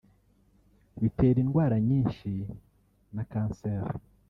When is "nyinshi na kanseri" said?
1.87-3.93